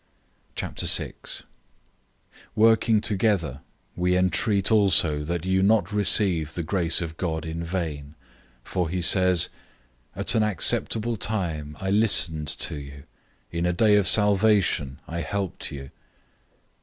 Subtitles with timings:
[0.55, 1.43] 006:001
[2.55, 3.61] Working together,
[3.95, 8.15] we entreat also that you not receive the grace of God in vain,
[8.63, 9.49] 006:002 for he says,
[10.15, 13.03] "At an acceptable time I listened to you,
[13.51, 15.91] in a day of salvation I helped you."